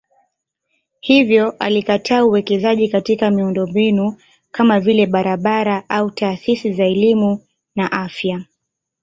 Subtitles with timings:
[0.99, 4.17] Hivyo alikataa uwekezaji katika miundombinu
[4.51, 7.43] kama vile barabara au taasisi za elimu
[7.75, 8.43] na afya.